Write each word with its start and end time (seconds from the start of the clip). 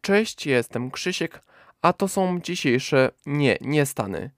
Cześć, 0.00 0.46
jestem 0.46 0.90
Krzysiek, 0.90 1.42
a 1.82 1.92
to 1.92 2.08
są 2.08 2.40
dzisiejsze 2.40 3.10
nie, 3.26 3.58
nie 3.60 3.86
Stany. 3.86 4.30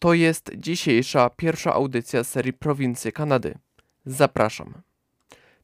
To 0.00 0.14
jest 0.14 0.50
dzisiejsza 0.56 1.30
pierwsza 1.30 1.74
audycja 1.74 2.24
serii 2.24 2.52
Prowincje 2.52 3.12
Kanady. 3.12 3.58
Zapraszam. 4.06 4.82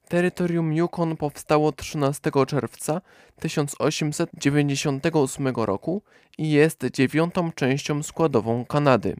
Terytorium 0.09 0.73
Yukon 0.73 1.17
powstało 1.17 1.73
13 1.73 2.31
czerwca 2.47 3.01
1898 3.41 5.47
roku 5.57 6.03
i 6.39 6.51
jest 6.51 6.85
dziewiątą 6.93 7.53
częścią 7.53 8.03
składową 8.03 8.65
Kanady. 8.65 9.17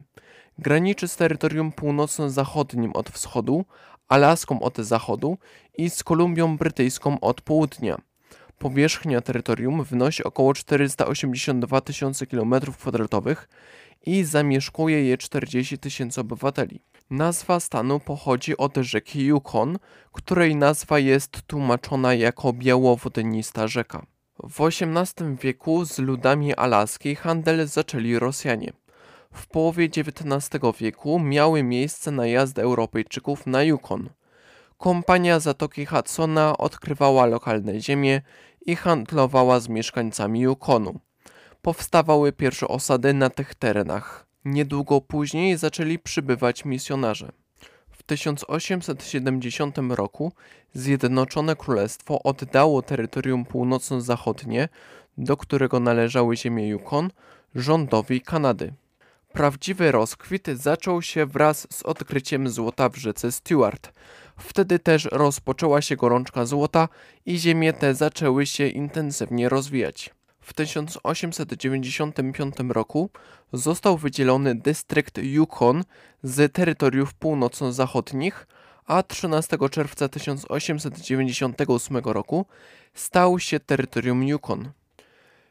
Graniczy 0.59 1.07
z 1.07 1.15
terytorium 1.15 1.71
północno-zachodnim 1.71 2.91
od 2.93 3.09
wschodu, 3.09 3.65
Alaską 4.07 4.61
od 4.61 4.77
zachodu 4.77 5.37
i 5.77 5.89
z 5.89 6.03
Kolumbią 6.03 6.57
Brytyjską 6.57 7.19
od 7.19 7.41
południa. 7.41 7.97
Powierzchnia 8.57 9.21
terytorium 9.21 9.83
wynosi 9.83 10.23
około 10.23 10.53
482 10.53 11.81
tysiące 11.81 12.25
km2 12.25 13.35
i 14.05 14.23
zamieszkuje 14.23 15.03
je 15.03 15.17
40 15.17 15.77
tysięcy 15.77 16.21
obywateli. 16.21 16.79
Nazwa 17.09 17.59
stanu 17.59 17.99
pochodzi 17.99 18.57
od 18.57 18.77
rzeki 18.77 19.25
Yukon, 19.25 19.77
której 20.11 20.55
nazwa 20.55 20.99
jest 20.99 21.41
tłumaczona 21.47 22.13
jako 22.13 22.53
białowodnista 22.53 23.67
rzeka. 23.67 24.05
W 24.43 24.61
XVIII 24.61 25.35
wieku 25.41 25.85
z 25.85 25.99
ludami 25.99 26.55
Alaski 26.55 27.15
handel 27.15 27.67
zaczęli 27.67 28.19
Rosjanie. 28.19 28.73
W 29.35 29.47
połowie 29.47 29.85
XIX 29.85 30.61
wieku 30.79 31.19
miały 31.19 31.63
miejsce 31.63 32.11
najazdy 32.11 32.61
Europejczyków 32.61 33.47
na 33.47 33.63
Yukon. 33.63 34.09
Kompania 34.77 35.39
Zatoki 35.39 35.85
Hudsona 35.85 36.57
odkrywała 36.57 37.25
lokalne 37.25 37.81
ziemie 37.81 38.21
i 38.65 38.75
handlowała 38.75 39.59
z 39.59 39.69
mieszkańcami 39.69 40.39
Yukonu. 40.41 40.99
Powstawały 41.61 42.31
pierwsze 42.31 42.67
osady 42.67 43.13
na 43.13 43.29
tych 43.29 43.55
terenach. 43.55 44.25
Niedługo 44.45 45.01
później 45.01 45.57
zaczęli 45.57 45.99
przybywać 45.99 46.65
misjonarze. 46.65 47.31
W 47.91 48.03
1870 48.03 49.77
roku 49.89 50.31
Zjednoczone 50.73 51.55
Królestwo 51.55 52.23
oddało 52.23 52.81
terytorium 52.81 53.45
północno-zachodnie, 53.45 54.69
do 55.17 55.37
którego 55.37 55.79
należały 55.79 56.37
ziemie 56.37 56.67
Yukon, 56.67 57.11
rządowi 57.55 58.21
Kanady. 58.21 58.73
Prawdziwy 59.35 59.91
rozkwit 59.91 60.47
zaczął 60.47 61.01
się 61.01 61.25
wraz 61.25 61.67
z 61.73 61.83
odkryciem 61.83 62.49
złota 62.49 62.89
w 62.89 62.95
rzece 62.95 63.31
Stewart. 63.31 63.91
Wtedy 64.37 64.79
też 64.79 65.07
rozpoczęła 65.11 65.81
się 65.81 65.95
gorączka 65.95 66.45
złota 66.45 66.87
i 67.25 67.37
ziemie 67.37 67.73
te 67.73 67.95
zaczęły 67.95 68.45
się 68.45 68.67
intensywnie 68.67 69.49
rozwijać. 69.49 70.13
W 70.41 70.53
1895 70.53 72.55
roku 72.69 73.09
został 73.53 73.97
wydzielony 73.97 74.55
dystrykt 74.55 75.17
Yukon 75.17 75.83
z 76.23 76.53
terytoriów 76.53 77.13
północno-zachodnich, 77.13 78.47
a 78.85 79.03
13 79.03 79.57
czerwca 79.71 80.09
1898 80.09 81.97
roku 81.97 82.45
stał 82.93 83.39
się 83.39 83.59
terytorium 83.59 84.23
Yukon. 84.23 84.71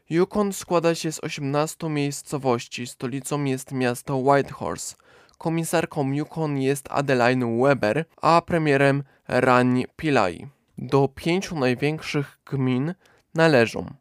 Yukon 0.09 0.53
składa 0.53 0.95
się 0.95 1.11
z 1.11 1.19
18 1.19 1.89
miejscowości, 1.89 2.87
stolicą 2.87 3.43
jest 3.43 3.71
miasto 3.71 4.17
Whitehorse. 4.17 4.95
Komisarką 5.37 6.11
Yukon 6.11 6.57
jest 6.57 6.87
Adeline 6.91 7.61
Weber, 7.61 8.05
a 8.21 8.41
premierem 8.41 9.03
Rani 9.27 9.85
Pillai. 9.95 10.47
Do 10.77 11.07
pięciu 11.07 11.59
największych 11.59 12.39
gmin 12.45 12.93
należą 13.33 13.93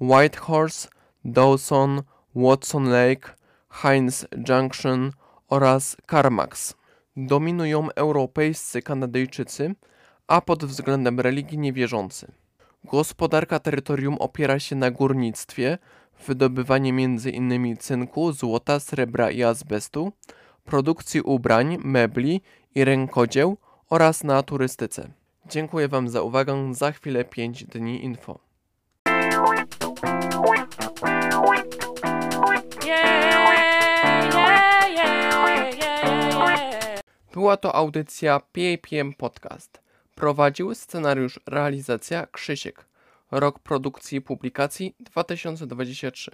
Whitehorse, 0.00 0.88
Dawson, 1.24 2.02
Watson 2.34 2.90
Lake, 2.90 3.34
Hines 3.82 4.26
Junction 4.48 5.12
oraz 5.48 5.96
Carmax. 6.10 6.74
Dominują 7.16 7.88
europejscy 7.90 8.82
Kanadyjczycy, 8.82 9.74
a 10.26 10.40
pod 10.40 10.64
względem 10.64 11.20
religii 11.20 11.58
niewierzący. 11.58 12.32
Gospodarka 12.90 13.58
terytorium 13.58 14.14
opiera 14.18 14.58
się 14.58 14.76
na 14.76 14.90
górnictwie, 14.90 15.78
wydobywanie 16.26 16.90
m.in. 16.90 17.76
cynku, 17.76 18.32
złota, 18.32 18.80
srebra 18.80 19.30
i 19.30 19.42
azbestu, 19.42 20.12
produkcji 20.64 21.20
ubrań, 21.20 21.78
mebli 21.84 22.40
i 22.74 22.84
rękodzieł 22.84 23.56
oraz 23.90 24.24
na 24.24 24.42
turystyce. 24.42 25.08
Dziękuję 25.46 25.88
Wam 25.88 26.08
za 26.08 26.22
uwagę. 26.22 26.74
Za 26.74 26.92
chwilę 26.92 27.24
5 27.24 27.64
dni 27.64 28.04
info. 28.04 28.38
Była 37.32 37.56
to 37.56 37.74
audycja 37.74 38.40
PAPM 38.40 39.12
Podcast. 39.12 39.85
Prowadził 40.16 40.74
scenariusz 40.74 41.40
realizacja 41.46 42.26
Krzysiek. 42.26 42.86
Rok 43.30 43.58
produkcji 43.58 44.18
i 44.18 44.22
publikacji 44.22 44.94
2023. 45.00 46.30